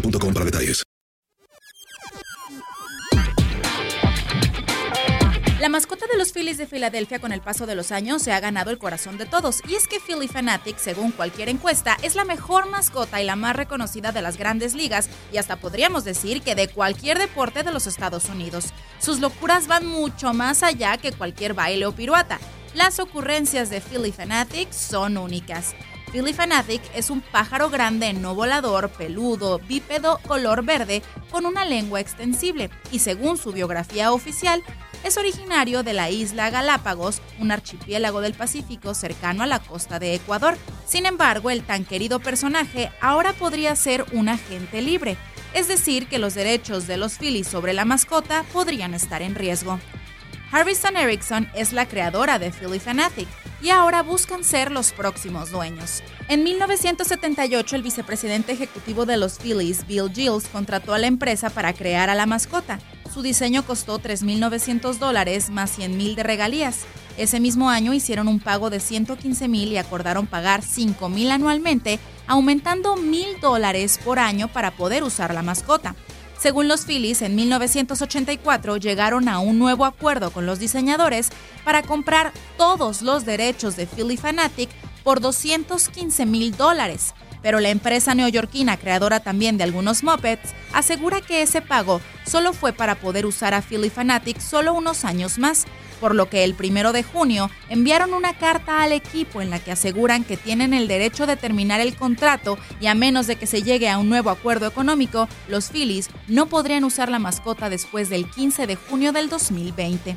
detalles. 0.00 0.82
La 5.60 5.70
mascota 5.70 6.06
de 6.06 6.18
los 6.18 6.32
Phillies 6.32 6.58
de 6.58 6.66
Filadelfia 6.66 7.18
con 7.18 7.32
el 7.32 7.40
paso 7.40 7.66
de 7.66 7.74
los 7.74 7.90
años 7.90 8.22
se 8.22 8.30
ha 8.30 8.38
ganado 8.40 8.70
el 8.70 8.78
corazón 8.78 9.16
de 9.16 9.26
todos, 9.26 9.62
y 9.66 9.74
es 9.74 9.88
que 9.88 9.98
Philly 9.98 10.28
Fanatic, 10.28 10.76
según 10.78 11.12
cualquier 11.12 11.48
encuesta, 11.48 11.96
es 12.02 12.14
la 12.14 12.24
mejor 12.24 12.68
mascota 12.68 13.20
y 13.20 13.24
la 13.24 13.36
más 13.36 13.56
reconocida 13.56 14.12
de 14.12 14.22
las 14.22 14.36
grandes 14.36 14.74
ligas, 14.74 15.08
y 15.32 15.38
hasta 15.38 15.56
podríamos 15.56 16.04
decir 16.04 16.42
que 16.42 16.54
de 16.54 16.68
cualquier 16.68 17.18
deporte 17.18 17.62
de 17.62 17.72
los 17.72 17.86
Estados 17.86 18.28
Unidos. 18.28 18.66
Sus 19.00 19.18
locuras 19.18 19.66
van 19.66 19.86
mucho 19.86 20.34
más 20.34 20.62
allá 20.62 20.98
que 20.98 21.12
cualquier 21.12 21.54
baile 21.54 21.86
o 21.86 21.92
piruata. 21.92 22.38
Las 22.74 23.00
ocurrencias 23.00 23.70
de 23.70 23.80
Philly 23.80 24.12
Fanatic 24.12 24.70
son 24.70 25.16
únicas. 25.16 25.74
Philly 26.12 26.32
Fanatic 26.32 26.80
es 26.94 27.10
un 27.10 27.20
pájaro 27.20 27.68
grande 27.68 28.12
no 28.12 28.34
volador, 28.34 28.88
peludo, 28.90 29.58
bípedo, 29.58 30.18
color 30.26 30.64
verde, 30.64 31.02
con 31.30 31.46
una 31.46 31.64
lengua 31.64 32.00
extensible, 32.00 32.70
y 32.92 33.00
según 33.00 33.36
su 33.36 33.52
biografía 33.52 34.12
oficial, 34.12 34.62
es 35.04 35.16
originario 35.16 35.82
de 35.82 35.92
la 35.92 36.10
isla 36.10 36.50
Galápagos, 36.50 37.20
un 37.38 37.50
archipiélago 37.50 38.20
del 38.20 38.34
Pacífico 38.34 38.94
cercano 38.94 39.42
a 39.42 39.46
la 39.46 39.58
costa 39.58 39.98
de 39.98 40.14
Ecuador. 40.14 40.56
Sin 40.86 41.06
embargo, 41.06 41.50
el 41.50 41.62
tan 41.62 41.84
querido 41.84 42.18
personaje 42.20 42.90
ahora 43.00 43.32
podría 43.32 43.76
ser 43.76 44.04
un 44.12 44.28
agente 44.28 44.82
libre, 44.82 45.16
es 45.54 45.68
decir, 45.68 46.06
que 46.08 46.18
los 46.18 46.34
derechos 46.34 46.86
de 46.86 46.96
los 46.96 47.18
Phillies 47.18 47.48
sobre 47.48 47.72
la 47.72 47.84
mascota 47.84 48.44
podrían 48.52 48.94
estar 48.94 49.22
en 49.22 49.34
riesgo. 49.34 49.78
Harrison 50.50 50.96
Erickson 50.96 51.48
es 51.54 51.72
la 51.72 51.86
creadora 51.86 52.38
de 52.38 52.50
Philly 52.50 52.78
Fanatic 52.78 53.28
y 53.66 53.70
ahora 53.70 54.04
buscan 54.04 54.44
ser 54.44 54.70
los 54.70 54.92
próximos 54.92 55.50
dueños. 55.50 56.00
En 56.28 56.44
1978, 56.44 57.74
el 57.74 57.82
vicepresidente 57.82 58.52
ejecutivo 58.52 59.06
de 59.06 59.16
los 59.16 59.40
Phillies, 59.40 59.84
Bill 59.88 60.08
Gills, 60.14 60.46
contrató 60.46 60.94
a 60.94 60.98
la 60.98 61.08
empresa 61.08 61.50
para 61.50 61.72
crear 61.72 62.08
a 62.08 62.14
la 62.14 62.26
mascota. 62.26 62.78
Su 63.12 63.22
diseño 63.22 63.66
costó 63.66 63.98
3.900 63.98 64.98
dólares 64.98 65.50
más 65.50 65.80
100.000 65.80 66.14
de 66.14 66.22
regalías. 66.22 66.84
Ese 67.18 67.40
mismo 67.40 67.68
año 67.68 67.92
hicieron 67.92 68.28
un 68.28 68.38
pago 68.38 68.70
de 68.70 68.78
115.000 68.78 69.72
y 69.72 69.78
acordaron 69.78 70.28
pagar 70.28 70.60
5.000 70.62 71.30
anualmente, 71.30 71.98
aumentando 72.28 72.94
1.000 72.94 73.40
dólares 73.40 73.98
por 74.04 74.20
año 74.20 74.46
para 74.46 74.76
poder 74.76 75.02
usar 75.02 75.34
la 75.34 75.42
mascota. 75.42 75.96
Según 76.38 76.68
los 76.68 76.84
Phillies, 76.84 77.22
en 77.22 77.34
1984 77.34 78.76
llegaron 78.76 79.28
a 79.28 79.38
un 79.38 79.58
nuevo 79.58 79.84
acuerdo 79.84 80.30
con 80.30 80.46
los 80.46 80.58
diseñadores 80.58 81.30
para 81.64 81.82
comprar 81.82 82.32
todos 82.58 83.02
los 83.02 83.24
derechos 83.24 83.76
de 83.76 83.86
Philly 83.86 84.16
Fanatic 84.16 84.68
por 85.02 85.20
215 85.20 86.26
mil 86.26 86.56
dólares. 86.56 87.14
Pero 87.42 87.60
la 87.60 87.70
empresa 87.70 88.14
neoyorquina, 88.14 88.76
creadora 88.76 89.20
también 89.20 89.56
de 89.56 89.64
algunos 89.64 90.02
mopeds, 90.02 90.52
asegura 90.72 91.20
que 91.20 91.42
ese 91.42 91.62
pago 91.62 92.00
solo 92.26 92.52
fue 92.52 92.72
para 92.72 92.96
poder 92.96 93.24
usar 93.24 93.54
a 93.54 93.62
Philly 93.62 93.88
Fanatic 93.88 94.40
solo 94.40 94.74
unos 94.74 95.04
años 95.04 95.38
más, 95.38 95.64
por 96.00 96.14
lo 96.14 96.28
que 96.28 96.44
el 96.44 96.54
primero 96.54 96.92
de 96.92 97.02
junio 97.02 97.50
enviaron 97.68 98.14
una 98.14 98.34
carta 98.34 98.82
al 98.82 98.92
equipo 98.92 99.42
en 99.42 99.50
la 99.50 99.58
que 99.58 99.72
aseguran 99.72 100.24
que 100.24 100.36
tienen 100.36 100.74
el 100.74 100.88
derecho 100.88 101.26
de 101.26 101.36
terminar 101.36 101.80
el 101.80 101.96
contrato 101.96 102.58
y 102.80 102.86
a 102.86 102.94
menos 102.94 103.26
de 103.26 103.36
que 103.36 103.46
se 103.46 103.62
llegue 103.62 103.88
a 103.88 103.98
un 103.98 104.08
nuevo 104.08 104.30
acuerdo 104.30 104.66
económico, 104.66 105.28
los 105.48 105.70
Phillies 105.70 106.08
no 106.28 106.46
podrían 106.46 106.84
usar 106.84 107.10
la 107.10 107.18
mascota 107.18 107.70
después 107.70 108.08
del 108.08 108.28
15 108.30 108.66
de 108.66 108.76
junio 108.76 109.12
del 109.12 109.28
2020. 109.28 110.16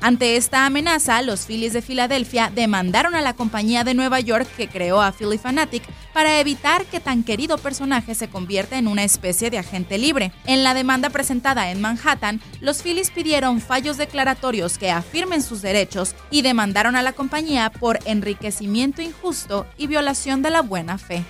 Ante 0.00 0.36
esta 0.36 0.66
amenaza, 0.66 1.22
los 1.22 1.46
Phillies 1.46 1.72
de 1.72 1.82
Filadelfia 1.82 2.50
demandaron 2.54 3.14
a 3.14 3.22
la 3.22 3.34
compañía 3.34 3.82
de 3.82 3.94
Nueva 3.94 4.20
York 4.20 4.46
que 4.56 4.68
creó 4.68 5.00
a 5.00 5.12
Philly 5.12 5.38
Fanatic 5.38 5.82
para 6.12 6.38
evitar 6.38 6.84
que 6.86 7.00
tan 7.00 7.24
querido 7.24 7.58
personaje 7.58 8.14
se 8.14 8.28
convierta 8.28 8.78
en 8.78 8.88
una 8.88 9.04
especie 9.04 9.50
de 9.50 9.58
agente 9.58 9.98
libre. 9.98 10.32
En 10.46 10.64
la 10.64 10.74
demanda 10.74 11.10
presentada 11.10 11.70
en 11.70 11.80
Manhattan, 11.80 12.40
los 12.60 12.82
Phillies 12.82 13.10
pidieron 13.10 13.60
fallos 13.60 13.96
declaratorios 13.96 14.78
que 14.78 14.90
afirmen 14.90 15.42
sus 15.42 15.62
derechos 15.62 16.14
y 16.30 16.42
demandaron 16.42 16.94
a 16.96 17.02
la 17.02 17.12
compañía 17.12 17.70
por 17.70 17.98
enriquecimiento 18.04 19.02
injusto 19.02 19.66
y 19.76 19.86
violación 19.86 20.42
de 20.42 20.50
la 20.50 20.62
buena 20.62 20.98
fe. 20.98 21.24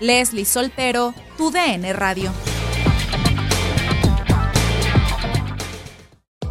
Leslie 0.00 0.44
Soltero, 0.44 1.14
tu 1.36 1.50
DN 1.50 1.92
Radio. 1.92 2.32